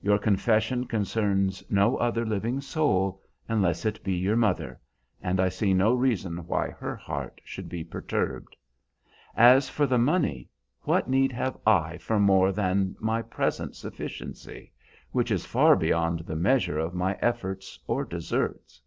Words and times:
Your 0.00 0.18
confession 0.20 0.86
concerns 0.86 1.60
no 1.68 1.96
other 1.96 2.24
living 2.24 2.60
soul, 2.60 3.20
unless 3.48 3.84
it 3.84 4.04
be 4.04 4.12
your 4.14 4.36
mother, 4.36 4.78
and 5.20 5.40
I 5.40 5.48
see 5.48 5.74
no 5.74 5.94
reason 5.94 6.46
why 6.46 6.68
her 6.70 6.94
heart 6.94 7.40
should 7.42 7.68
be 7.68 7.82
perturbed. 7.82 8.54
As 9.34 9.68
for 9.68 9.84
the 9.88 9.98
money, 9.98 10.48
what 10.82 11.10
need 11.10 11.32
have 11.32 11.56
I 11.66 11.98
for 11.98 12.20
more 12.20 12.52
than 12.52 12.94
my 13.00 13.20
present 13.20 13.74
sufficiency, 13.74 14.70
which 15.10 15.32
is 15.32 15.44
far 15.44 15.74
beyond 15.74 16.20
the 16.20 16.36
measure 16.36 16.78
of 16.78 16.94
my 16.94 17.18
efforts 17.20 17.76
or 17.88 18.04
deserts? 18.04 18.80